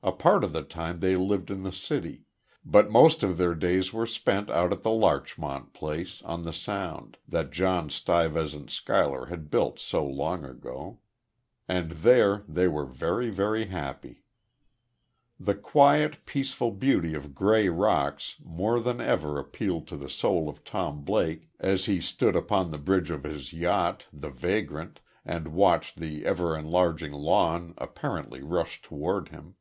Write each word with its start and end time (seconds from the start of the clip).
A 0.00 0.12
part 0.12 0.44
of 0.44 0.52
the 0.52 0.62
time 0.62 1.00
they 1.00 1.16
lived 1.16 1.50
in 1.50 1.64
the 1.64 1.72
city; 1.72 2.22
but 2.64 2.88
most 2.88 3.24
of 3.24 3.36
their 3.36 3.54
days 3.56 3.92
were 3.92 4.06
spent 4.06 4.48
out 4.48 4.72
at 4.72 4.84
the 4.84 4.92
Larchmont 4.92 5.72
place, 5.72 6.22
on 6.22 6.44
the 6.44 6.52
Sound, 6.52 7.18
that 7.26 7.50
John 7.50 7.90
Stuyvesant 7.90 8.70
Schuyler 8.70 9.26
had 9.26 9.50
built 9.50 9.80
so 9.80 10.06
long 10.06 10.44
ago. 10.44 11.00
And 11.66 11.90
there 11.90 12.44
they 12.46 12.68
were 12.68 12.86
very, 12.86 13.28
very 13.30 13.66
happy. 13.66 14.22
The 15.40 15.56
quiet, 15.56 16.24
peaceful 16.26 16.70
beauty 16.70 17.14
of 17.14 17.34
"Grey 17.34 17.68
Rocks" 17.68 18.36
more 18.44 18.78
than 18.78 19.00
ever 19.00 19.36
appealed 19.36 19.88
to 19.88 19.96
the 19.96 20.08
soul 20.08 20.48
of 20.48 20.62
Tom 20.62 21.02
Blake 21.02 21.48
as 21.58 21.86
he 21.86 22.00
stood 22.00 22.36
upon 22.36 22.70
the 22.70 22.78
bridge 22.78 23.10
of 23.10 23.24
his 23.24 23.52
yacht, 23.52 24.06
"The 24.12 24.30
Vagrant," 24.30 25.00
and 25.26 25.48
watched 25.48 25.96
the 25.96 26.24
ever 26.24 26.56
enlarging 26.56 27.10
lawn 27.12 27.74
apparently 27.76 28.42
rush 28.42 28.80
toward 28.80 29.30
him. 29.30 29.56